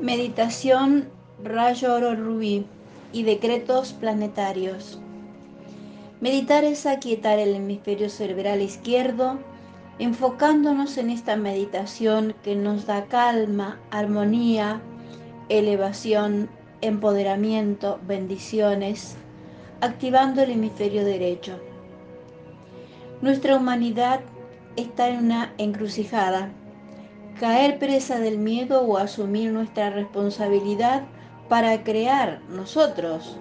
Meditación 0.00 1.10
Rayo 1.44 1.94
Oro 1.94 2.14
Rubí 2.14 2.64
y 3.12 3.24
decretos 3.24 3.92
planetarios. 3.92 4.98
Meditar 6.22 6.64
es 6.64 6.86
aquietar 6.86 7.38
el 7.38 7.54
hemisferio 7.54 8.08
cerebral 8.08 8.62
izquierdo, 8.62 9.38
enfocándonos 9.98 10.96
en 10.96 11.10
esta 11.10 11.36
meditación 11.36 12.34
que 12.42 12.56
nos 12.56 12.86
da 12.86 13.08
calma, 13.08 13.78
armonía, 13.90 14.80
elevación, 15.50 16.48
empoderamiento, 16.80 18.00
bendiciones, 18.08 19.16
activando 19.82 20.40
el 20.40 20.52
hemisferio 20.52 21.04
derecho. 21.04 21.58
Nuestra 23.20 23.54
humanidad 23.54 24.20
está 24.76 25.10
en 25.10 25.26
una 25.26 25.52
encrucijada 25.58 26.52
caer 27.40 27.78
presa 27.78 28.20
del 28.20 28.36
miedo 28.36 28.82
o 28.82 28.98
asumir 28.98 29.50
nuestra 29.50 29.88
responsabilidad 29.88 31.04
para 31.48 31.82
crear 31.84 32.42
nosotros 32.50 33.38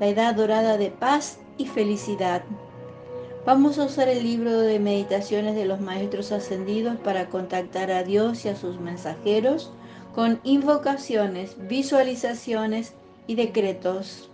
la 0.00 0.06
edad 0.06 0.34
dorada 0.34 0.78
de 0.78 0.90
paz 0.90 1.38
y 1.58 1.66
felicidad. 1.66 2.42
Vamos 3.44 3.78
a 3.78 3.84
usar 3.84 4.08
el 4.08 4.22
libro 4.22 4.60
de 4.60 4.78
meditaciones 4.78 5.56
de 5.56 5.66
los 5.66 5.78
maestros 5.78 6.32
ascendidos 6.32 6.96
para 7.00 7.28
contactar 7.28 7.90
a 7.90 8.02
Dios 8.02 8.46
y 8.46 8.48
a 8.48 8.56
sus 8.56 8.80
mensajeros 8.80 9.72
con 10.14 10.40
invocaciones, 10.42 11.54
visualizaciones 11.68 12.94
y 13.26 13.34
decretos. 13.34 14.30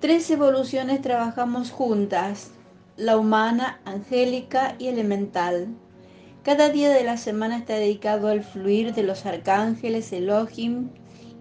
Tres 0.00 0.30
evoluciones 0.30 1.00
trabajamos 1.00 1.70
juntas, 1.70 2.50
la 2.98 3.16
humana, 3.16 3.80
angélica 3.86 4.74
y 4.78 4.88
elemental. 4.88 5.68
Cada 6.42 6.70
día 6.70 6.88
de 6.88 7.04
la 7.04 7.18
semana 7.18 7.58
está 7.58 7.74
dedicado 7.74 8.28
al 8.28 8.42
fluir 8.42 8.94
de 8.94 9.02
los 9.02 9.26
arcángeles, 9.26 10.10
Elohim 10.10 10.88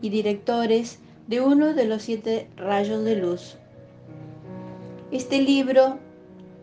y 0.02 0.10
directores 0.10 1.00
de 1.28 1.40
uno 1.40 1.74
de 1.74 1.86
los 1.86 2.04
siete 2.04 2.50
rayos 2.58 3.06
de 3.06 3.16
luz. 3.16 3.56
Este 5.10 5.42
libro 5.42 6.00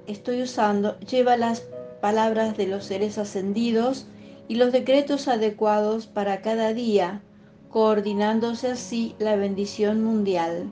estoy 0.07 0.43
usando 0.43 1.01
lleva 1.01 1.39
las 1.39 1.63
palabras 2.03 2.59
de 2.59 2.67
los 2.67 2.85
seres 2.85 3.17
ascendidos 3.17 4.07
y 4.49 4.57
los 4.57 4.71
decretos 4.71 5.29
adecuados 5.29 6.07
para 6.07 6.43
cada 6.43 6.75
día, 6.75 7.23
coordinándose 7.71 8.71
así 8.71 9.15
la 9.19 9.37
bendición 9.37 10.05
mundial. 10.05 10.71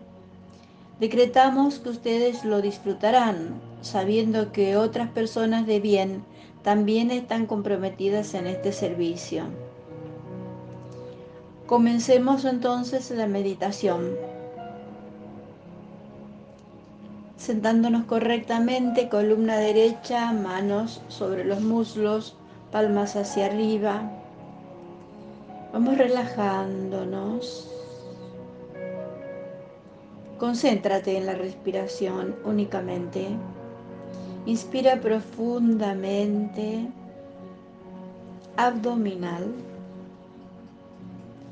Decretamos 1.01 1.78
que 1.78 1.89
ustedes 1.89 2.45
lo 2.45 2.61
disfrutarán, 2.61 3.59
sabiendo 3.81 4.53
que 4.53 4.77
otras 4.77 5.09
personas 5.11 5.67
de 5.67 5.81
bien 5.81 6.25
también 6.65 7.11
están 7.11 7.47
comprometidas 7.47 8.33
en 8.33 8.47
este 8.47 8.73
servicio. 8.73 9.45
Comencemos 11.67 12.47
entonces 12.47 13.11
la 13.11 13.27
meditación. 13.27 14.17
Sentándonos 17.37 18.05
correctamente, 18.05 19.11
columna 19.11 19.59
derecha, 19.59 20.33
manos 20.33 21.03
sobre 21.09 21.45
los 21.45 21.61
muslos, 21.61 22.34
palmas 22.73 23.15
hacia 23.15 23.47
arriba. 23.47 24.11
Vamos 25.75 25.99
relajándonos. 25.99 27.71
Concéntrate 30.39 31.19
en 31.19 31.27
la 31.27 31.34
respiración 31.34 32.34
únicamente. 32.47 33.37
Inspira 34.47 35.00
profundamente, 35.00 36.87
abdominal, 38.56 39.55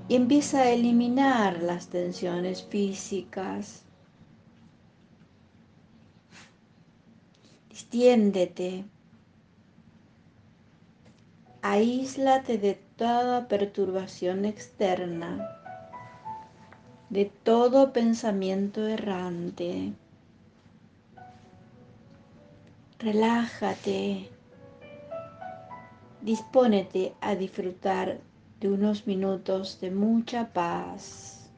y 0.08 0.14
empieza 0.16 0.60
a 0.60 0.70
eliminar 0.70 1.62
las 1.62 1.88
tensiones 1.88 2.62
físicas. 2.62 3.84
Distiéndete. 7.70 8.84
Aíslate 11.62 12.59
de 12.59 12.74
toda 12.97 13.48
perturbación 13.48 14.44
externa, 14.44 15.48
de 17.09 17.32
todo 17.42 17.94
pensamiento 17.94 18.86
errante. 18.86 19.94
Relájate. 23.02 24.30
Dispónete 26.20 27.14
a 27.20 27.34
disfrutar 27.34 28.20
de 28.60 28.68
unos 28.68 29.08
minutos 29.08 29.80
de 29.80 29.90
mucha 29.90 30.52
paz. 30.52 31.50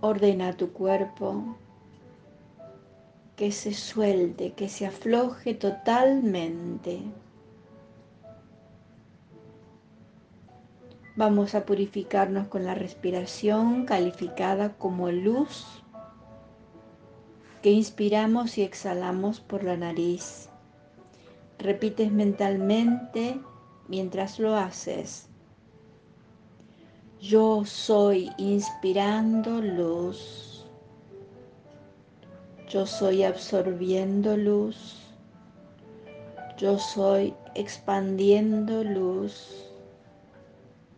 Ordena 0.00 0.56
tu 0.56 0.72
cuerpo 0.72 1.58
que 3.36 3.52
se 3.52 3.74
suelte, 3.74 4.52
que 4.54 4.70
se 4.70 4.86
afloje 4.86 5.52
totalmente. 5.52 7.02
Vamos 11.18 11.56
a 11.56 11.66
purificarnos 11.66 12.46
con 12.46 12.64
la 12.64 12.76
respiración 12.76 13.86
calificada 13.86 14.74
como 14.78 15.10
luz 15.10 15.82
que 17.60 17.72
inspiramos 17.72 18.56
y 18.56 18.62
exhalamos 18.62 19.40
por 19.40 19.64
la 19.64 19.76
nariz. 19.76 20.48
Repites 21.58 22.12
mentalmente 22.12 23.40
mientras 23.88 24.38
lo 24.38 24.54
haces. 24.54 25.28
Yo 27.20 27.64
soy 27.64 28.30
inspirando 28.38 29.60
luz. 29.60 30.64
Yo 32.68 32.86
soy 32.86 33.24
absorbiendo 33.24 34.36
luz. 34.36 35.02
Yo 36.58 36.78
soy 36.78 37.34
expandiendo 37.56 38.84
luz. 38.84 39.67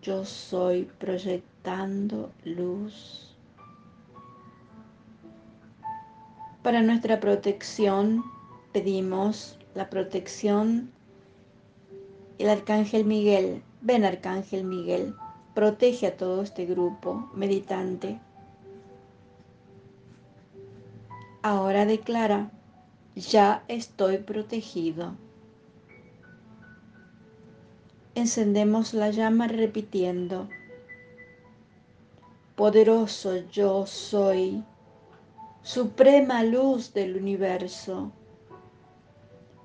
Yo 0.03 0.25
soy 0.25 0.85
proyectando 0.99 2.33
luz. 2.45 3.37
Para 6.63 6.81
nuestra 6.83 7.21
protección 7.21 8.25
pedimos 8.73 9.59
la 9.75 9.91
protección 9.91 10.91
el 12.41 12.49
Arcángel 12.49 13.05
Miguel. 13.05 13.63
Ven 13.83 14.05
Arcángel 14.07 14.65
Miguel, 14.65 15.15
protege 15.55 16.07
a 16.07 16.17
todo 16.17 16.41
este 16.43 16.65
grupo 16.65 17.31
meditante. 17.35 18.19
Ahora 21.43 21.85
declara, 21.85 22.51
ya 23.15 23.63
estoy 23.69 24.17
protegido. 24.19 25.15
Encendemos 28.17 28.93
la 28.93 29.11
llama 29.11 29.47
repitiendo, 29.47 30.49
poderoso 32.57 33.37
yo 33.53 33.87
soy, 33.87 34.65
suprema 35.63 36.43
luz 36.43 36.93
del 36.93 37.17
universo. 37.17 38.11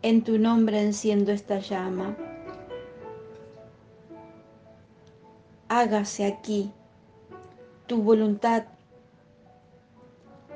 En 0.03 0.23
tu 0.23 0.37
nombre 0.37 0.79
enciendo 0.79 1.31
esta 1.31 1.57
llama. 1.57 2.15
Hágase 5.67 6.27
aquí 6.27 6.71
tu 7.87 8.03
voluntad, 8.03 8.65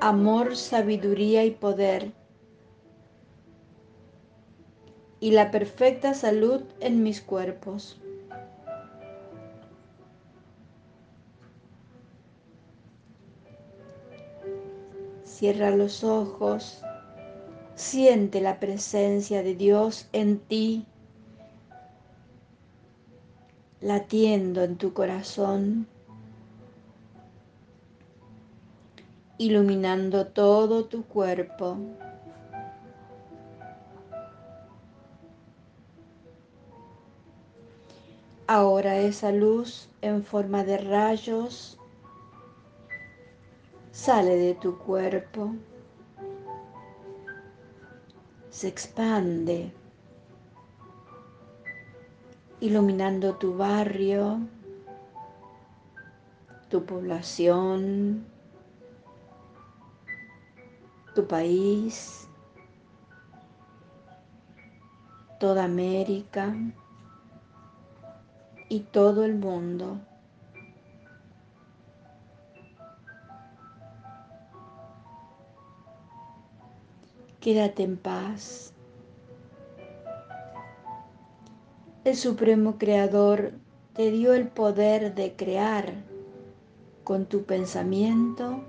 amor, 0.00 0.54
sabiduría 0.54 1.44
y 1.44 1.50
poder 1.50 2.12
y 5.20 5.32
la 5.32 5.50
perfecta 5.50 6.14
salud 6.14 6.62
en 6.80 7.02
mis 7.02 7.20
cuerpos. 7.20 8.00
Cierra 15.24 15.70
los 15.70 16.04
ojos, 16.04 16.82
siente 17.74 18.40
la 18.40 18.60
presencia 18.60 19.42
de 19.42 19.54
Dios 19.54 20.08
en 20.12 20.38
ti, 20.38 20.86
latiendo 23.80 24.62
en 24.62 24.76
tu 24.76 24.92
corazón, 24.92 25.86
iluminando 29.38 30.26
todo 30.26 30.84
tu 30.84 31.04
cuerpo. 31.04 31.78
Ahora 38.52 38.96
esa 38.96 39.30
luz 39.30 39.88
en 40.02 40.24
forma 40.24 40.64
de 40.64 40.76
rayos 40.76 41.78
sale 43.92 44.34
de 44.34 44.54
tu 44.54 44.76
cuerpo. 44.76 45.54
Se 48.48 48.66
expande, 48.66 49.72
iluminando 52.58 53.36
tu 53.36 53.56
barrio, 53.56 54.40
tu 56.68 56.84
población, 56.84 58.26
tu 61.14 61.24
país, 61.28 62.26
toda 65.38 65.62
América 65.62 66.52
y 68.70 68.80
todo 68.80 69.24
el 69.24 69.34
mundo. 69.34 69.98
Quédate 77.40 77.82
en 77.82 77.96
paz. 77.96 78.72
El 82.04 82.16
Supremo 82.16 82.78
Creador 82.78 83.52
te 83.94 84.10
dio 84.12 84.34
el 84.34 84.46
poder 84.46 85.14
de 85.14 85.34
crear 85.34 85.92
con 87.02 87.26
tu 87.26 87.42
pensamiento 87.42 88.62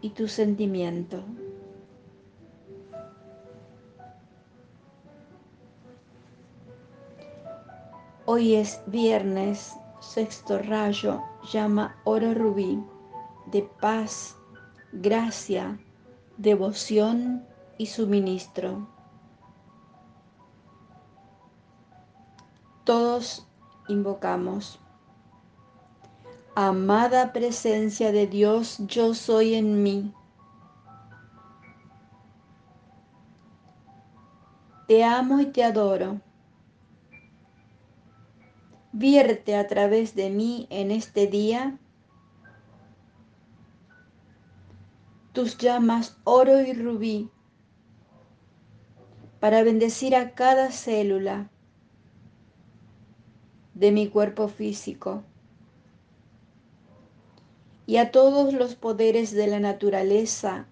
y 0.00 0.10
tu 0.10 0.28
sentimiento. 0.28 1.22
Hoy 8.28 8.56
es 8.56 8.82
viernes, 8.86 9.76
sexto 10.00 10.58
rayo, 10.58 11.22
llama 11.52 11.94
oro 12.02 12.34
rubí, 12.34 12.84
de 13.52 13.62
paz, 13.62 14.36
gracia, 14.90 15.78
devoción 16.36 17.46
y 17.78 17.86
suministro. 17.86 18.88
Todos 22.82 23.46
invocamos. 23.86 24.80
Amada 26.56 27.32
presencia 27.32 28.10
de 28.10 28.26
Dios, 28.26 28.78
yo 28.88 29.14
soy 29.14 29.54
en 29.54 29.84
mí. 29.84 30.12
Te 34.88 35.04
amo 35.04 35.38
y 35.38 35.46
te 35.46 35.62
adoro. 35.62 36.25
Vierte 38.98 39.56
a 39.56 39.66
través 39.66 40.14
de 40.14 40.30
mí 40.30 40.66
en 40.70 40.90
este 40.90 41.26
día 41.26 41.78
tus 45.34 45.58
llamas 45.58 46.16
oro 46.24 46.62
y 46.62 46.72
rubí 46.72 47.30
para 49.38 49.62
bendecir 49.62 50.16
a 50.16 50.30
cada 50.30 50.70
célula 50.70 51.50
de 53.74 53.92
mi 53.92 54.08
cuerpo 54.08 54.48
físico 54.48 55.22
y 57.84 57.98
a 57.98 58.10
todos 58.10 58.54
los 58.54 58.76
poderes 58.76 59.32
de 59.32 59.46
la 59.46 59.60
naturaleza 59.60 60.68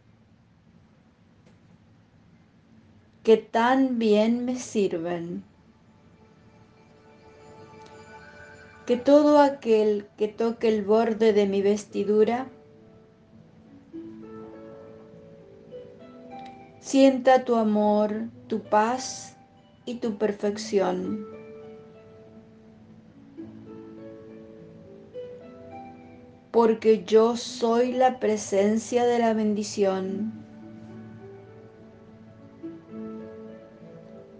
que 3.23 3.37
tan 3.37 3.99
bien 3.99 4.47
me 4.47 4.57
sirven. 4.57 5.45
Que 8.87 8.99
todo 8.99 9.41
aquel 9.41 10.07
que 10.19 10.29
toque 10.29 10.69
el 10.69 10.83
borde 10.83 11.33
de 11.33 11.47
mi 11.47 11.63
vestidura 11.63 12.49
sienta 16.81 17.47
tu 17.47 17.57
amor, 17.57 18.29
tu 18.47 18.61
paz 18.61 19.39
y 19.87 19.95
tu 19.95 20.19
perfección. 20.19 21.27
Porque 26.51 27.05
yo 27.05 27.39
soy 27.39 27.93
la 27.93 28.21
presencia 28.21 29.07
de 29.07 29.19
la 29.19 29.33
bendición. 29.33 30.31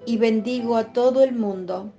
Y 0.05 0.19
bendigo 0.19 0.77
a 0.77 0.93
todo 0.93 1.25
el 1.25 1.33
mundo 1.35 1.95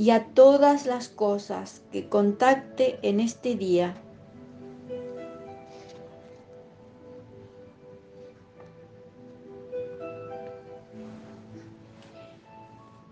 y 0.00 0.12
a 0.12 0.24
todas 0.24 0.86
las 0.86 1.08
cosas 1.08 1.82
que 1.92 2.08
contacte 2.08 2.98
en 3.02 3.20
este 3.20 3.54
día. 3.54 3.94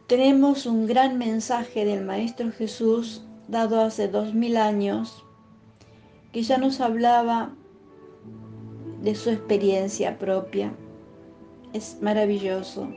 Tenemos 0.06 0.64
un 0.64 0.86
gran 0.86 1.18
mensaje 1.18 1.84
del 1.84 2.06
Maestro 2.06 2.50
Jesús 2.52 3.22
dado 3.48 3.82
hace 3.82 4.08
dos 4.08 4.32
mil 4.32 4.56
años 4.56 5.26
que 6.32 6.40
ya 6.40 6.56
nos 6.56 6.80
hablaba 6.80 7.50
de 9.02 9.14
su 9.14 9.28
experiencia 9.28 10.18
propia. 10.18 10.72
Es 11.74 11.98
maravilloso. 12.00 12.88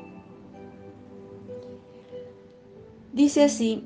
Dice 3.13 3.43
así, 3.43 3.83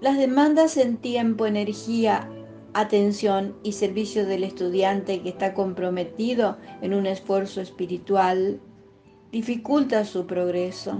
las 0.00 0.18
demandas 0.18 0.76
en 0.76 0.96
tiempo, 0.96 1.46
energía, 1.46 2.28
atención 2.72 3.54
y 3.62 3.72
servicio 3.72 4.26
del 4.26 4.42
estudiante 4.42 5.22
que 5.22 5.28
está 5.28 5.54
comprometido 5.54 6.58
en 6.82 6.92
un 6.92 7.06
esfuerzo 7.06 7.60
espiritual 7.60 8.60
dificulta 9.30 10.04
su 10.04 10.26
progreso 10.26 10.98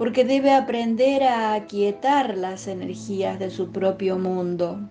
porque 0.00 0.24
debe 0.24 0.54
aprender 0.54 1.24
a 1.24 1.52
aquietar 1.52 2.38
las 2.38 2.68
energías 2.68 3.38
de 3.38 3.50
su 3.50 3.70
propio 3.70 4.18
mundo. 4.18 4.88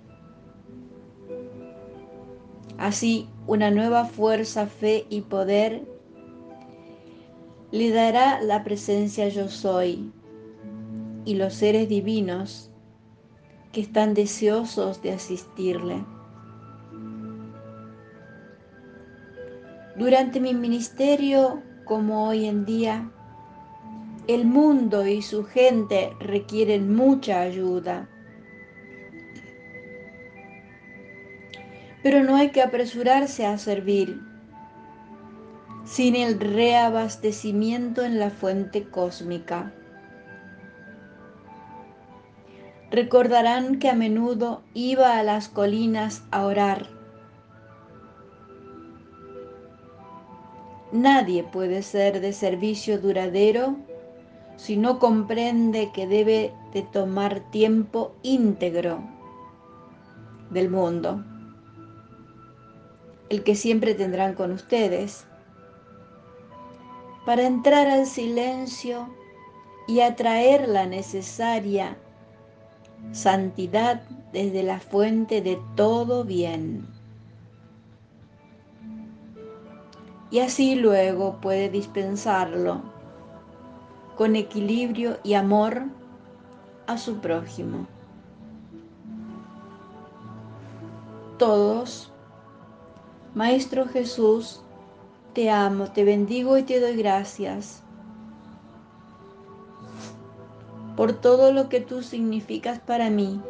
Así, 2.77 3.27
una 3.47 3.71
nueva 3.71 4.05
fuerza, 4.05 4.67
fe 4.67 5.07
y 5.09 5.21
poder 5.21 5.81
le 7.71 7.89
dará 7.89 8.39
la 8.41 8.63
presencia 8.63 9.29
yo 9.29 9.49
soy 9.49 10.11
y 11.29 11.35
los 11.35 11.53
seres 11.53 11.87
divinos 11.87 12.71
que 13.71 13.81
están 13.81 14.15
deseosos 14.15 15.03
de 15.03 15.11
asistirle. 15.11 16.03
Durante 19.95 20.39
mi 20.39 20.55
ministerio, 20.55 21.61
como 21.85 22.27
hoy 22.27 22.47
en 22.47 22.65
día, 22.65 23.11
el 24.25 24.45
mundo 24.45 25.05
y 25.05 25.21
su 25.21 25.43
gente 25.43 26.11
requieren 26.19 26.95
mucha 26.95 27.41
ayuda. 27.41 28.09
Pero 32.01 32.23
no 32.23 32.37
hay 32.37 32.49
que 32.49 32.63
apresurarse 32.63 33.45
a 33.45 33.59
servir 33.59 34.19
sin 35.85 36.15
el 36.15 36.39
reabastecimiento 36.39 38.03
en 38.03 38.17
la 38.17 38.31
fuente 38.31 38.89
cósmica. 38.89 39.75
Recordarán 42.91 43.77
que 43.77 43.87
a 43.87 43.93
menudo 43.93 44.63
iba 44.73 45.17
a 45.17 45.23
las 45.23 45.47
colinas 45.47 46.23
a 46.31 46.45
orar. 46.45 46.87
Nadie 50.91 51.43
puede 51.43 51.83
ser 51.83 52.19
de 52.19 52.33
servicio 52.33 52.99
duradero 52.99 53.75
si 54.55 54.75
no 54.75 54.97
comprende 54.97 55.91
que 55.93 56.07
debe 56.07 56.51
de 56.73 56.81
tomar 56.81 57.41
tiempo 57.51 58.15
íntegro 58.23 58.99
del 60.49 60.71
mundo, 60.71 61.23
el 63.29 63.43
que 63.43 63.53
siempre 63.53 63.93
tendrán 63.93 64.33
con 64.33 64.51
ustedes, 64.51 65.27
para 67.23 67.43
entrar 67.43 67.87
al 67.87 68.07
silencio 68.07 69.07
y 69.87 70.01
atraer 70.01 70.67
la 70.67 70.87
necesaria 70.87 71.95
santidad 73.11 74.01
desde 74.31 74.63
la 74.63 74.79
fuente 74.79 75.41
de 75.41 75.59
todo 75.75 76.23
bien. 76.23 76.87
Y 80.31 80.39
así 80.39 80.75
luego 80.75 81.41
puede 81.41 81.69
dispensarlo 81.69 82.81
con 84.15 84.35
equilibrio 84.35 85.17
y 85.23 85.33
amor 85.33 85.85
a 86.85 86.97
su 86.97 87.19
prójimo. 87.19 87.87
Todos, 91.37 92.11
Maestro 93.33 93.87
Jesús, 93.87 94.61
te 95.33 95.49
amo, 95.49 95.91
te 95.91 96.03
bendigo 96.03 96.57
y 96.57 96.63
te 96.63 96.79
doy 96.79 96.95
gracias 96.95 97.83
por 100.99 101.13
todo 101.13 101.53
lo 101.53 101.69
que 101.69 101.79
tú 101.79 102.03
significas 102.03 102.79
para 102.79 103.09
mí 103.09 103.41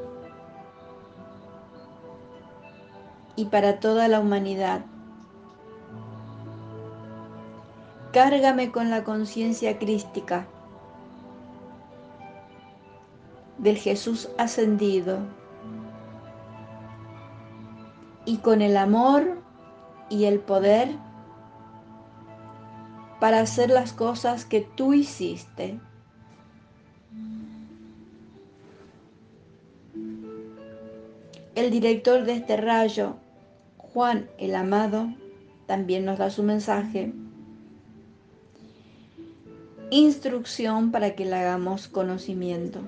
y 3.35 3.45
para 3.45 3.79
toda 3.79 4.07
la 4.07 4.19
humanidad. 4.19 4.85
Cárgame 8.13 8.71
con 8.71 8.91
la 8.91 9.03
conciencia 9.03 9.79
crística 9.79 10.45
del 13.57 13.77
Jesús 13.77 14.29
ascendido 14.37 15.17
y 18.25 18.37
con 18.37 18.61
el 18.61 18.77
amor 18.77 19.41
y 20.07 20.25
el 20.25 20.39
poder 20.39 20.95
para 23.19 23.39
hacer 23.39 23.71
las 23.71 23.91
cosas 23.91 24.45
que 24.45 24.61
tú 24.61 24.93
hiciste. 24.93 25.79
El 31.55 31.72
director 31.72 32.24
de 32.24 32.34
este 32.34 32.58
rayo, 32.58 33.15
Juan 33.77 34.29
el 34.38 34.55
Amado, 34.55 35.10
también 35.65 36.05
nos 36.05 36.17
da 36.17 36.29
su 36.29 36.43
mensaje. 36.43 37.12
Instrucción 39.91 40.91
para 40.91 41.15
que 41.15 41.25
le 41.25 41.36
hagamos 41.36 41.88
conocimiento. 41.88 42.81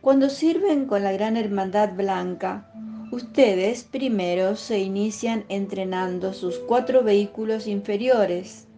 Cuando 0.00 0.28
sirven 0.28 0.86
con 0.86 1.02
la 1.02 1.12
Gran 1.12 1.36
Hermandad 1.36 1.94
Blanca, 1.94 2.70
ustedes 3.10 3.82
primero 3.82 4.56
se 4.56 4.78
inician 4.80 5.44
entrenando 5.48 6.32
sus 6.32 6.58
cuatro 6.58 7.02
vehículos 7.02 7.66
inferiores. 7.66 8.68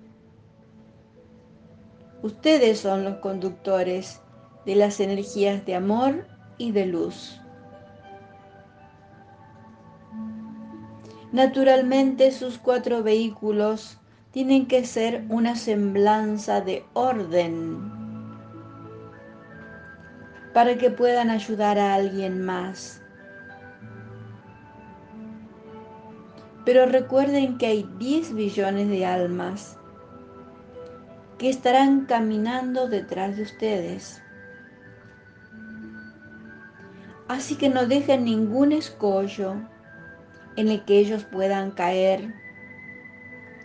Ustedes 2.23 2.81
son 2.81 3.05
los 3.05 3.17
conductores 3.17 4.21
de 4.67 4.77
las 4.77 5.01
energías 5.01 5.65
de 5.65 5.75
amor 5.75 6.27
y 6.59 6.73
de 6.73 6.87
luz. 6.87 7.41
Naturalmente 11.33 12.31
sus 12.31 12.59
cuatro 12.59 13.03
vehículos 13.03 13.99
tienen 14.31 14.67
que 14.67 14.85
ser 14.85 15.25
una 15.29 15.57
semblanza 15.57 16.61
de 16.61 16.85
orden 16.95 17.99
para 20.55 20.77
que 20.77 20.91
puedan 20.91 21.31
ayudar 21.31 21.79
a 21.79 21.95
alguien 21.95 22.45
más. 22.45 23.03
Pero 26.65 26.87
recuerden 26.87 27.59
que 27.59 27.67
hay 27.67 27.89
10 27.99 28.35
billones 28.35 28.89
de 28.89 29.07
almas 29.07 29.79
que 31.39 31.49
estarán 31.49 32.07
caminando 32.07 32.89
detrás 32.89 33.37
de 33.37 33.45
ustedes. 33.45 34.23
Así 37.29 37.57
que 37.57 37.69
no 37.69 37.87
dejen 37.87 38.25
ningún 38.25 38.73
escollo 38.73 39.57
en 40.57 40.69
el 40.69 40.85
que 40.85 40.99
ellos 40.99 41.25
puedan 41.25 41.71
caer 41.71 42.35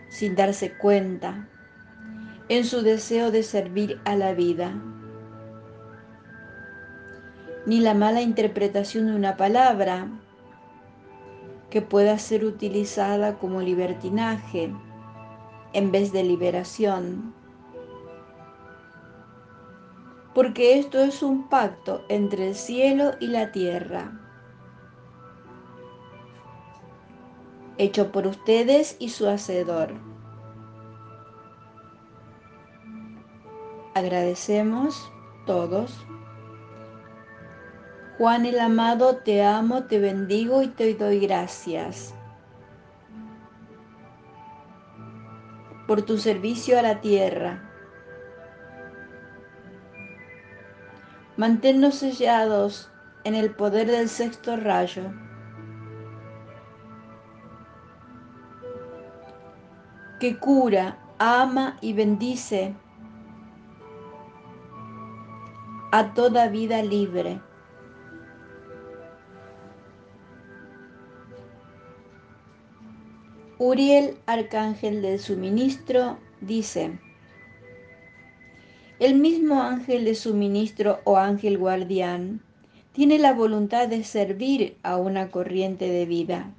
sin 0.08 0.36
darse 0.36 0.76
cuenta 0.76 1.48
en 2.48 2.64
su 2.64 2.82
deseo 2.82 3.30
de 3.30 3.42
servir 3.42 4.00
a 4.04 4.16
la 4.16 4.34
vida. 4.34 4.74
Ni 7.66 7.80
la 7.80 7.94
mala 7.94 8.20
interpretación 8.20 9.06
de 9.06 9.16
una 9.16 9.38
palabra 9.38 10.08
que 11.70 11.80
pueda 11.80 12.18
ser 12.18 12.44
utilizada 12.44 13.38
como 13.38 13.62
libertinaje 13.62 14.70
en 15.72 15.90
vez 15.90 16.12
de 16.12 16.22
liberación 16.22 17.34
porque 20.34 20.78
esto 20.78 20.98
es 21.00 21.22
un 21.22 21.48
pacto 21.48 22.04
entre 22.08 22.48
el 22.48 22.54
cielo 22.56 23.12
y 23.20 23.28
la 23.28 23.52
tierra, 23.52 24.20
hecho 27.78 28.10
por 28.10 28.26
ustedes 28.26 28.96
y 28.98 29.10
su 29.10 29.28
hacedor. 29.28 29.94
Agradecemos 33.94 35.12
todos. 35.46 36.04
Juan 38.18 38.44
el 38.44 38.58
amado, 38.58 39.18
te 39.18 39.44
amo, 39.44 39.84
te 39.84 40.00
bendigo 40.00 40.62
y 40.62 40.68
te 40.68 40.94
doy 40.94 41.20
gracias 41.20 42.14
por 45.86 46.02
tu 46.02 46.18
servicio 46.18 46.78
a 46.78 46.82
la 46.82 47.00
tierra 47.00 47.73
Manténnos 51.36 51.96
sellados 51.96 52.90
en 53.24 53.34
el 53.34 53.54
poder 53.54 53.90
del 53.90 54.08
sexto 54.08 54.56
rayo. 54.56 55.10
que 60.24 60.38
cura, 60.38 60.96
ama 61.18 61.76
y 61.82 61.92
bendice 61.92 62.74
a 65.92 66.14
toda 66.14 66.48
vida 66.48 66.82
libre. 66.82 67.42
Uriel, 73.58 74.16
arcángel 74.24 75.02
del 75.02 75.18
suministro, 75.18 76.18
dice, 76.40 76.98
el 79.00 79.14
mismo 79.16 79.60
ángel 79.62 80.04
de 80.04 80.14
suministro 80.14 81.00
o 81.04 81.16
ángel 81.16 81.58
guardián 81.58 82.40
tiene 82.92 83.18
la 83.18 83.32
voluntad 83.32 83.88
de 83.88 84.04
servir 84.04 84.76
a 84.84 84.96
una 84.96 85.30
corriente 85.30 85.88
de 85.88 86.06
vida. 86.06 86.52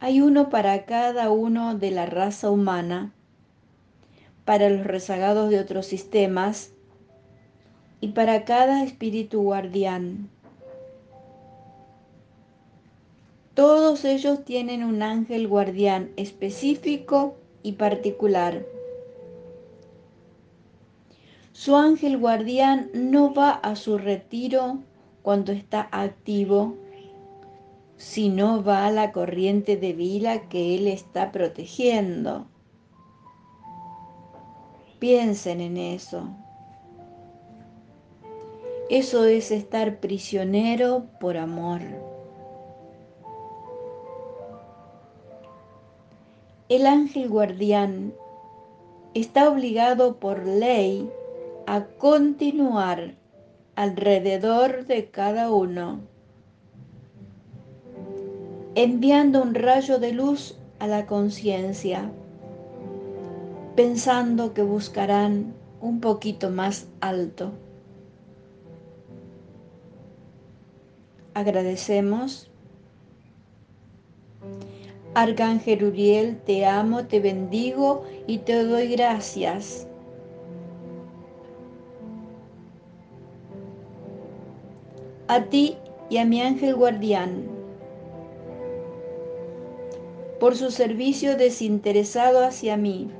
Hay 0.00 0.20
uno 0.20 0.50
para 0.50 0.84
cada 0.84 1.30
uno 1.30 1.76
de 1.76 1.92
la 1.92 2.04
raza 2.04 2.50
humana, 2.50 3.12
para 4.44 4.68
los 4.68 4.84
rezagados 4.84 5.50
de 5.50 5.60
otros 5.60 5.86
sistemas 5.86 6.72
y 8.00 8.08
para 8.08 8.44
cada 8.44 8.82
espíritu 8.82 9.40
guardián. 9.40 10.28
Todos 13.54 14.04
ellos 14.04 14.44
tienen 14.44 14.82
un 14.82 15.00
ángel 15.00 15.46
guardián 15.46 16.10
específico 16.16 17.36
y 17.62 17.72
particular. 17.72 18.73
Su 21.54 21.76
ángel 21.76 22.18
guardián 22.18 22.90
no 22.94 23.32
va 23.32 23.50
a 23.52 23.76
su 23.76 23.96
retiro 23.96 24.80
cuando 25.22 25.52
está 25.52 25.88
activo, 25.92 26.74
sino 27.96 28.64
va 28.64 28.86
a 28.86 28.90
la 28.90 29.12
corriente 29.12 29.76
de 29.76 29.92
vida 29.92 30.48
que 30.48 30.74
él 30.74 30.88
está 30.88 31.30
protegiendo. 31.30 32.46
Piensen 34.98 35.60
en 35.60 35.76
eso. 35.76 36.28
Eso 38.90 39.24
es 39.24 39.52
estar 39.52 40.00
prisionero 40.00 41.06
por 41.20 41.36
amor. 41.36 41.80
El 46.68 46.84
ángel 46.84 47.28
guardián 47.28 48.12
está 49.14 49.48
obligado 49.48 50.16
por 50.16 50.44
ley 50.44 51.08
a 51.66 51.84
continuar 51.98 53.14
alrededor 53.74 54.86
de 54.86 55.06
cada 55.06 55.50
uno, 55.50 56.00
enviando 58.74 59.42
un 59.42 59.54
rayo 59.54 59.98
de 59.98 60.12
luz 60.12 60.56
a 60.78 60.86
la 60.86 61.06
conciencia, 61.06 62.10
pensando 63.76 64.52
que 64.52 64.62
buscarán 64.62 65.54
un 65.80 66.00
poquito 66.00 66.50
más 66.50 66.86
alto. 67.00 67.52
Agradecemos. 71.34 72.50
Arcángel 75.14 75.84
Uriel, 75.84 76.38
te 76.44 76.66
amo, 76.66 77.06
te 77.06 77.20
bendigo 77.20 78.04
y 78.26 78.38
te 78.38 78.64
doy 78.64 78.88
gracias 78.88 79.86
a 85.26 85.44
ti 85.44 85.78
y 86.10 86.18
a 86.18 86.26
mi 86.26 86.42
ángel 86.42 86.74
guardián, 86.74 87.48
por 90.38 90.54
su 90.54 90.70
servicio 90.70 91.36
desinteresado 91.36 92.44
hacia 92.44 92.76
mí, 92.76 93.10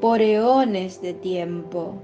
por 0.00 0.22
eones 0.22 1.02
de 1.02 1.12
tiempo. 1.12 1.94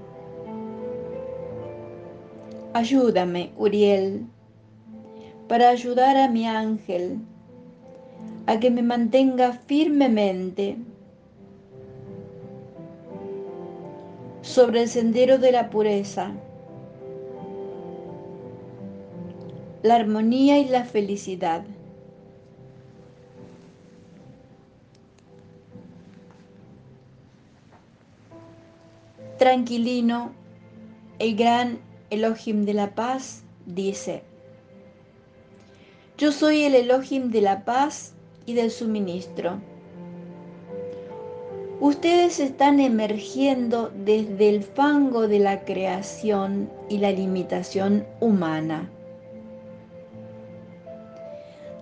Ayúdame, 2.73 3.51
Uriel, 3.57 4.27
para 5.47 5.69
ayudar 5.69 6.15
a 6.15 6.29
mi 6.29 6.45
ángel 6.45 7.17
a 8.45 8.59
que 8.59 8.69
me 8.69 8.83
mantenga 8.83 9.53
firmemente 9.53 10.77
sobre 14.43 14.83
el 14.83 14.89
sendero 14.89 15.39
de 15.39 15.51
la 15.51 15.71
pureza 15.71 16.31
la 19.81 19.95
armonía 19.95 20.59
y 20.59 20.65
la 20.65 20.83
felicidad. 20.83 21.63
Tranquilino, 29.37 30.33
el 31.17 31.35
gran 31.37 31.79
Elohim 32.09 32.65
de 32.65 32.73
la 32.73 32.93
paz, 32.93 33.43
dice, 33.65 34.23
yo 36.17 36.33
soy 36.33 36.63
el 36.63 36.75
Elohim 36.75 37.31
de 37.31 37.39
la 37.39 37.63
paz 37.63 38.13
y 38.45 38.53
del 38.53 38.71
suministro. 38.71 39.61
Ustedes 41.79 42.41
están 42.41 42.81
emergiendo 42.81 43.89
desde 43.95 44.49
el 44.49 44.63
fango 44.63 45.29
de 45.29 45.39
la 45.39 45.63
creación 45.63 46.69
y 46.89 46.97
la 46.97 47.13
limitación 47.13 48.05
humana. 48.19 48.89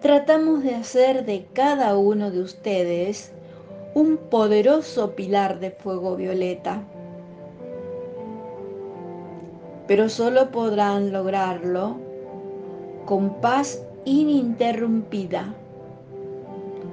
Tratamos 0.01 0.61
de 0.61 0.75
hacer 0.75 1.25
de 1.25 1.47
cada 1.53 1.97
uno 1.97 2.29
de 2.29 2.41
ustedes 2.41 3.31
un 3.95 4.17
poderoso 4.17 5.15
pilar 5.15 5.59
de 5.59 5.71
fuego 5.71 6.15
violeta. 6.15 6.83
Pero 9.87 10.07
solo 10.07 10.51
podrán 10.51 11.11
lograrlo 11.11 11.97
con 13.07 13.41
paz 13.41 13.81
ininterrumpida, 14.05 15.55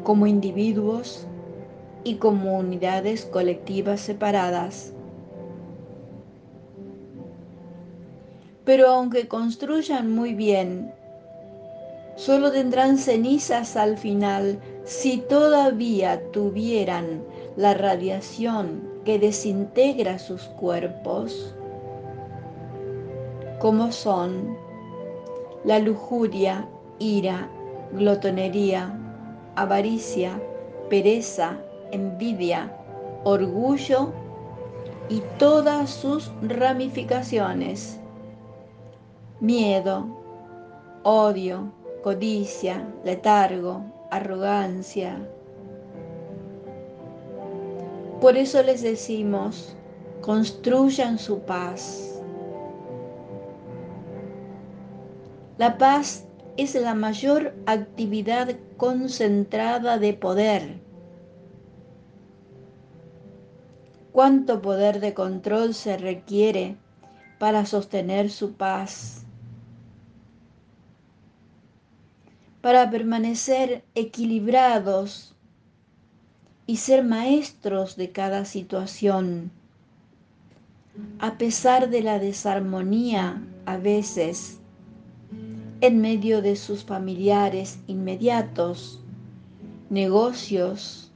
como 0.03 0.27
individuos 0.27 1.27
y 2.05 2.15
comunidades 2.15 3.27
colectivas 3.27 4.01
separadas. 4.01 4.95
Pero 8.65 8.89
aunque 8.89 9.29
construyan 9.29 10.11
muy 10.11 10.33
bien, 10.33 10.94
solo 12.17 12.53
tendrán 12.53 12.99
cenizas 12.99 13.77
al 13.77 13.99
final 13.99 14.61
si 14.85 15.19
todavía 15.19 16.31
tuvieran 16.31 17.23
la 17.57 17.75
radiación 17.75 18.89
que 19.05 19.19
desintegra 19.19 20.19
sus 20.19 20.43
cuerpos, 20.43 21.55
como 23.61 23.93
son 23.93 24.57
la 25.65 25.79
lujuria, 25.79 26.69
ira, 26.99 27.49
glotonería, 27.93 28.99
avaricia, 29.57 30.41
pereza, 30.91 31.59
envidia, 31.91 32.77
orgullo 33.25 34.13
y 35.09 35.23
todas 35.39 35.91
sus 35.91 36.31
ramificaciones. 36.43 37.99
Miedo, 39.41 40.07
odio, 41.03 41.73
codicia, 42.05 42.87
letargo, 43.03 43.83
arrogancia. 44.11 45.19
Por 48.21 48.37
eso 48.37 48.63
les 48.63 48.83
decimos, 48.83 49.75
construyan 50.21 51.19
su 51.19 51.39
paz. 51.41 52.23
La 55.57 55.79
paz 55.79 56.27
es 56.59 56.75
la 56.75 56.95
mayor 56.95 57.55
actividad 57.65 58.55
concentrada 58.77 59.97
de 59.97 60.13
poder 60.13 60.85
cuánto 64.13 64.61
poder 64.61 65.01
de 65.01 65.15
control 65.15 65.73
se 65.73 65.97
requiere 65.97 66.77
para 67.41 67.67
sostener 67.67 68.31
su 68.31 68.53
paz, 68.53 69.24
para 72.65 72.89
permanecer 72.89 73.85
equilibrados 73.95 75.35
y 76.67 76.79
ser 76.79 77.05
maestros 77.05 77.95
de 77.95 78.11
cada 78.11 78.47
situación, 78.47 79.51
a 81.19 81.37
pesar 81.37 81.91
de 81.91 82.01
la 82.01 82.19
desarmonía 82.19 83.43
a 83.67 83.77
veces 83.77 84.61
en 85.83 86.01
medio 86.01 86.41
de 86.41 86.57
sus 86.57 86.85
familiares 86.85 87.81
inmediatos, 87.87 88.99
negocios 89.91 91.13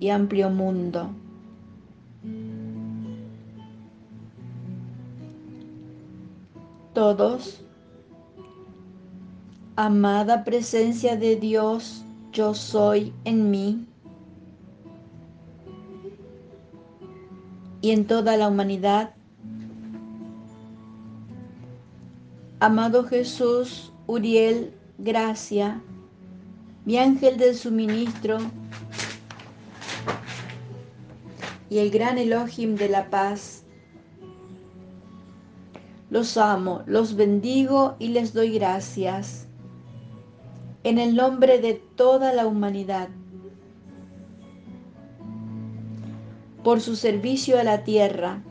y 0.00 0.08
amplio 0.08 0.48
mundo. 0.48 1.10
Todos, 6.94 7.65
amada 9.76 10.42
presencia 10.42 11.16
de 11.16 11.36
Dios, 11.36 12.02
yo 12.32 12.54
soy 12.54 13.12
en 13.24 13.50
mí 13.50 13.86
y 17.82 17.90
en 17.90 18.06
toda 18.06 18.38
la 18.38 18.48
humanidad. 18.48 19.14
Amado 22.60 23.04
Jesús, 23.04 23.92
Uriel, 24.06 24.72
gracia, 24.96 25.82
mi 26.86 26.96
ángel 26.96 27.36
del 27.36 27.54
suministro, 27.54 28.38
y 31.68 31.78
el 31.78 31.90
gran 31.90 32.16
Elohim 32.16 32.76
de 32.76 32.88
la 32.88 33.10
paz. 33.10 33.64
Los 36.08 36.36
amo, 36.38 36.82
los 36.86 37.14
bendigo 37.14 37.96
y 37.98 38.08
les 38.08 38.32
doy 38.32 38.54
gracias. 38.54 39.45
En 40.86 40.98
el 40.98 41.16
nombre 41.16 41.58
de 41.58 41.74
toda 41.74 42.32
la 42.32 42.46
humanidad. 42.46 43.08
Por 46.62 46.80
su 46.80 46.94
servicio 46.94 47.58
a 47.58 47.64
la 47.64 47.82
tierra. 47.82 48.44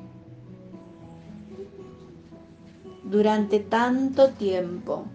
Durante 3.06 3.62
tanto 3.62 4.32
tiempo. 4.32 5.06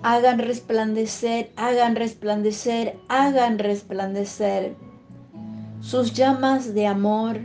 hagan 0.00 0.38
resplandecer, 0.38 1.50
hagan 1.56 1.96
resplandecer, 1.96 2.96
hagan 3.08 3.58
resplandecer 3.58 4.87
sus 5.88 6.12
llamas 6.12 6.74
de 6.74 6.86
amor. 6.86 7.40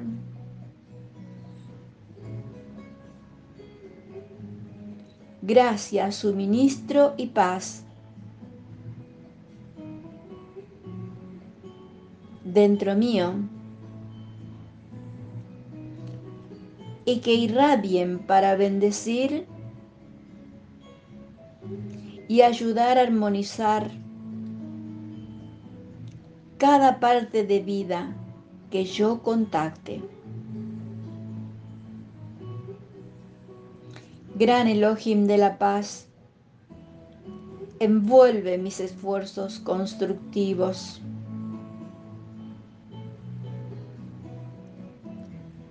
Gracia, 5.41 6.12
suministro 6.12 7.13
y 7.15 7.27
paz. 7.27 7.86
Dentro 12.43 12.95
mío. 12.95 13.32
Y 17.06 17.21
que 17.21 17.36
irradien 17.36 18.19
para 18.19 18.58
bendecir 18.58 19.47
y 22.27 22.41
ayudar 22.41 22.97
a 22.97 23.03
armonizar 23.03 23.89
cada 26.58 26.99
parte 26.99 27.45
de 27.45 27.60
vida 27.62 28.17
que 28.73 28.86
yo 28.86 29.21
contacte. 29.21 30.01
Gran 34.33 34.67
Elohim 34.67 35.27
de 35.27 35.38
la 35.38 35.59
paz, 35.59 36.07
envuelve 37.79 38.57
mis 38.57 38.79
esfuerzos 38.79 39.59
constructivos. 39.59 40.99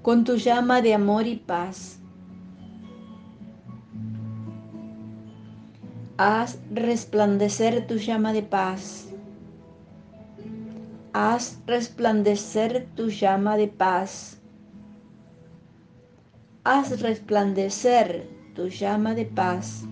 Con 0.03 0.23
tu 0.23 0.37
llama 0.37 0.81
de 0.81 0.95
amor 0.95 1.27
y 1.27 1.35
paz 1.35 1.99
Haz 6.19 6.61
resplandecer 6.73 7.85
tu 7.89 7.97
llama 7.97 8.33
de 8.33 8.45
paz. 8.45 9.12
Haz 11.15 11.61
resplandecer 11.67 12.87
tu 12.97 13.11
llama 13.11 13.59
de 13.59 13.69
paz. 13.69 14.41
Haz 16.65 17.03
resplandecer 17.03 18.27
tu 18.55 18.69
llama 18.69 19.15
de 19.15 19.27
paz. 19.27 19.85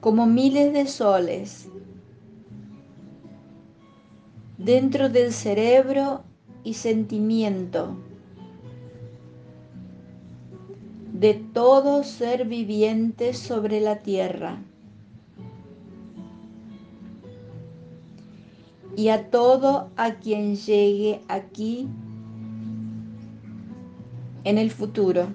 Como 0.00 0.24
miles 0.24 0.72
de 0.72 0.86
soles 0.86 1.68
dentro 4.56 5.10
del 5.10 5.32
cerebro 5.32 6.22
y 6.64 6.74
sentimiento 6.74 7.94
de 11.12 11.34
todo 11.34 12.04
ser 12.04 12.46
viviente 12.46 13.34
sobre 13.34 13.80
la 13.80 13.96
tierra. 13.96 14.62
Y 18.98 19.10
a 19.10 19.30
todo 19.30 19.90
a 19.96 20.14
quien 20.14 20.56
llegue 20.56 21.20
aquí 21.28 21.86
en 24.42 24.58
el 24.58 24.72
futuro. 24.72 25.28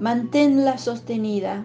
Manténla 0.00 0.76
sostenida 0.78 1.64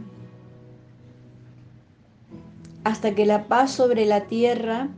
hasta 2.83 3.15
que 3.15 3.25
la 3.25 3.47
paz 3.47 3.71
sobre 3.71 4.05
la 4.05 4.27
tierra, 4.27 4.89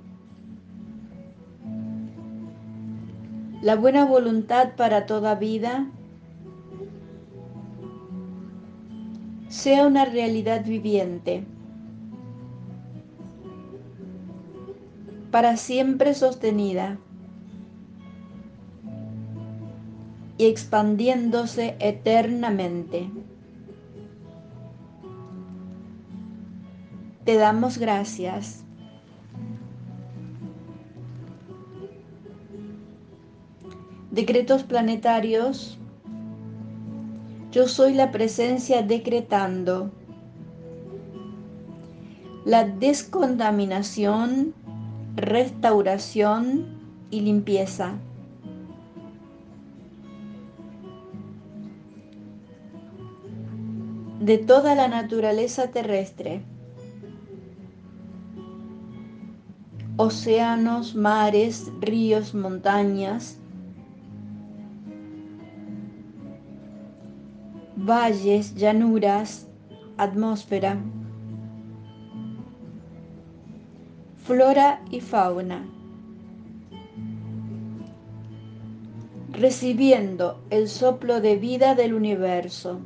la 3.62 3.78
buena 3.78 4.04
voluntad 4.04 4.76
para 4.76 5.06
toda 5.06 5.36
vida, 5.36 5.88
sea 9.48 9.88
una 9.88 10.04
realidad 10.04 10.66
viviente, 10.66 11.46
para 15.32 15.58
siempre 15.58 16.14
sostenida 16.14 17.00
y 20.38 20.46
expandiéndose 20.46 21.76
eternamente. 21.80 23.10
Te 27.24 27.36
damos 27.36 27.78
gracias. 27.78 28.64
Decretos 34.10 34.64
planetarios. 34.64 35.78
Yo 37.52 37.68
soy 37.68 37.94
la 37.94 38.12
presencia 38.12 38.82
decretando 38.82 39.92
la 42.44 42.64
descontaminación, 42.64 44.56
restauración 45.16 46.66
y 47.10 47.22
limpieza. 47.22 47.96
de 54.22 54.38
toda 54.38 54.76
la 54.76 54.88
naturaleza 54.88 55.72
terrestre. 55.72 56.44
océanos, 59.98 60.96
mares, 60.96 61.72
ríos, 61.80 62.34
montañas, 62.34 63.38
valles, 67.76 68.56
llanuras, 68.56 69.48
atmósfera, 69.98 70.78
flora 74.24 74.82
y 74.92 75.02
fauna, 75.02 75.66
recibiendo 79.32 80.40
el 80.50 80.68
soplo 80.68 81.22
de 81.22 81.38
vida 81.38 81.76
del 81.76 81.94
universo. 81.94 82.80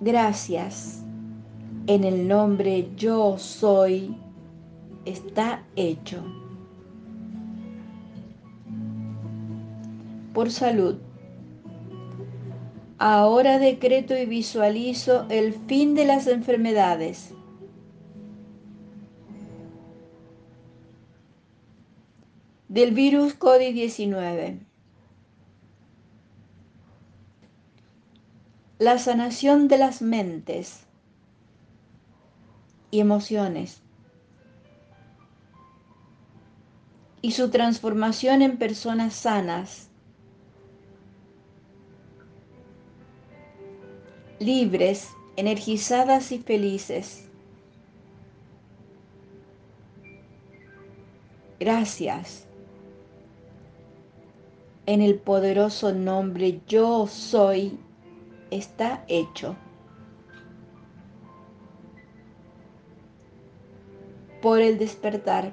Gracias 0.00 1.02
en 1.86 2.04
el 2.04 2.28
nombre 2.28 2.88
yo 2.96 3.36
soy, 3.38 4.16
está 5.04 5.62
hecho. 5.76 6.22
Por 10.32 10.50
salud. 10.50 10.96
Ahora 12.98 13.58
decreto 13.58 14.16
y 14.16 14.24
visualizo 14.24 15.26
el 15.28 15.52
fin 15.52 15.94
de 15.94 16.04
las 16.04 16.28
enfermedades. 16.28 17.34
Del 22.68 22.92
virus 22.92 23.38
COVID-19. 23.38 24.60
La 28.78 28.98
sanación 28.98 29.66
de 29.68 29.78
las 29.78 30.00
mentes 30.00 30.86
y 32.90 33.00
emociones. 33.00 33.82
Y 37.22 37.32
su 37.32 37.50
transformación 37.50 38.42
en 38.42 38.56
personas 38.56 39.14
sanas, 39.14 39.88
libres, 44.38 45.08
energizadas 45.36 46.32
y 46.32 46.38
felices. 46.38 47.28
Gracias. 51.60 52.46
En 54.86 55.00
el 55.00 55.16
poderoso 55.16 55.92
nombre 55.92 56.60
yo 56.66 57.06
soy, 57.06 57.78
está 58.50 59.04
hecho. 59.08 59.56
por 64.44 64.60
el 64.60 64.76
despertar. 64.76 65.52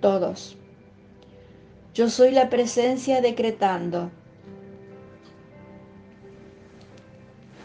Todos. 0.00 0.56
Yo 1.92 2.08
soy 2.08 2.30
la 2.30 2.48
presencia 2.48 3.20
decretando. 3.20 4.12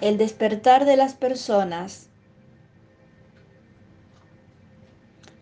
El 0.02 0.18
despertar 0.18 0.86
de 0.86 0.98
las 0.98 1.14
personas 1.14 2.10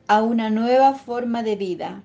a 0.07 0.21
una 0.21 0.49
nueva 0.49 0.95
forma 0.95 1.43
de 1.43 1.55
vida. 1.55 2.03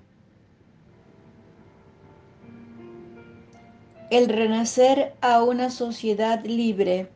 El 4.09 4.29
renacer 4.29 5.13
a 5.21 5.43
una 5.43 5.69
sociedad 5.69 6.45
libre 6.45 7.09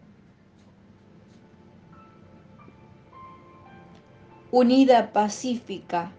unida, 4.51 5.13
pacífica, 5.13 6.11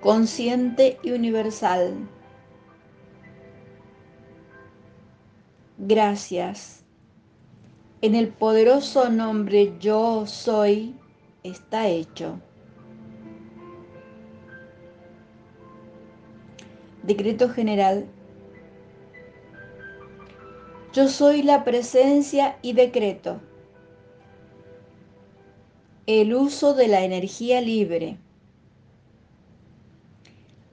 consciente 0.00 0.98
y 1.02 1.12
universal. 1.12 2.08
Gracias. 5.78 6.84
En 8.02 8.14
el 8.14 8.28
poderoso 8.28 9.08
nombre 9.08 9.74
yo 9.80 10.26
soy, 10.26 10.94
está 11.42 11.88
hecho. 11.88 12.38
Decreto 17.02 17.48
general. 17.48 18.06
Yo 20.92 21.08
soy 21.08 21.42
la 21.42 21.64
presencia 21.64 22.58
y 22.60 22.74
decreto 22.74 23.40
el 26.08 26.34
uso 26.34 26.72
de 26.72 26.88
la 26.88 27.04
energía 27.04 27.60
libre, 27.60 28.16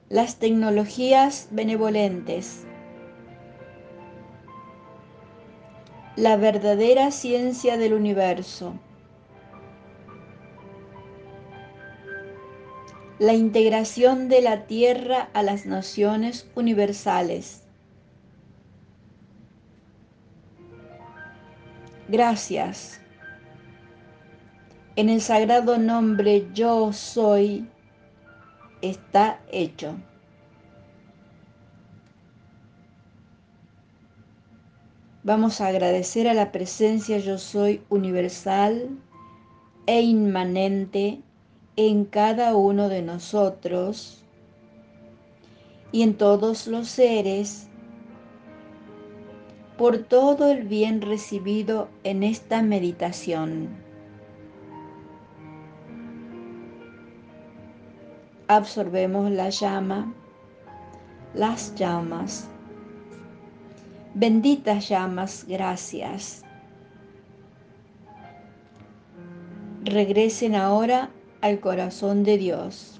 las 0.08 0.38
tecnologías 0.38 1.48
benevolentes, 1.50 2.65
la 6.16 6.36
verdadera 6.38 7.10
ciencia 7.10 7.76
del 7.76 7.92
universo, 7.92 8.74
la 13.18 13.34
integración 13.34 14.28
de 14.28 14.40
la 14.40 14.66
Tierra 14.66 15.28
a 15.34 15.42
las 15.42 15.66
naciones 15.66 16.50
universales. 16.54 17.62
Gracias 22.08 23.00
en 24.96 25.10
el 25.10 25.20
sagrado 25.20 25.76
nombre 25.76 26.48
yo 26.54 26.90
soy, 26.94 27.68
está 28.80 29.40
hecho. 29.52 29.94
Vamos 35.26 35.60
a 35.60 35.66
agradecer 35.66 36.28
a 36.28 36.34
la 36.34 36.52
presencia 36.52 37.18
yo 37.18 37.36
soy 37.36 37.82
universal 37.88 38.88
e 39.86 40.00
inmanente 40.00 41.20
en 41.74 42.04
cada 42.04 42.54
uno 42.54 42.88
de 42.88 43.02
nosotros 43.02 44.24
y 45.90 46.02
en 46.02 46.14
todos 46.14 46.68
los 46.68 46.86
seres 46.86 47.66
por 49.76 49.98
todo 49.98 50.48
el 50.48 50.62
bien 50.62 51.02
recibido 51.02 51.88
en 52.04 52.22
esta 52.22 52.62
meditación. 52.62 53.84
absorbemos 58.48 59.28
la 59.32 59.50
llama, 59.50 60.12
las 61.34 61.74
llamas. 61.74 62.48
Benditas 64.18 64.88
llamas, 64.88 65.44
gracias. 65.46 66.42
Regresen 69.84 70.54
ahora 70.54 71.10
al 71.42 71.60
corazón 71.60 72.24
de 72.24 72.38
Dios. 72.38 72.98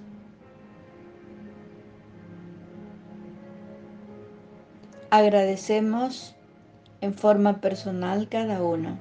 Agradecemos 5.08 6.36
en 7.00 7.14
forma 7.14 7.62
personal 7.62 8.28
cada 8.28 8.62
uno. 8.62 8.98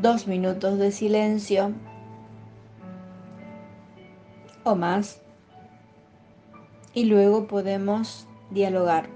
Dos 0.00 0.28
minutos 0.28 0.78
de 0.78 0.92
silencio 0.92 1.72
o 4.62 4.76
más 4.76 5.25
y 6.96 7.04
luego 7.04 7.46
podemos 7.46 8.26
dialogar. 8.50 9.10